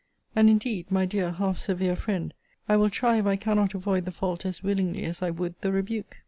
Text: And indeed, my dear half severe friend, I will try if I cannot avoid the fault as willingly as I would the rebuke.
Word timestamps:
And 0.35 0.49
indeed, 0.49 0.89
my 0.89 1.05
dear 1.05 1.29
half 1.29 1.59
severe 1.59 1.95
friend, 1.95 2.33
I 2.67 2.75
will 2.75 2.89
try 2.89 3.17
if 3.17 3.27
I 3.27 3.35
cannot 3.35 3.75
avoid 3.75 4.05
the 4.05 4.11
fault 4.11 4.47
as 4.47 4.63
willingly 4.63 5.03
as 5.03 5.21
I 5.21 5.29
would 5.29 5.53
the 5.61 5.71
rebuke. 5.71 6.17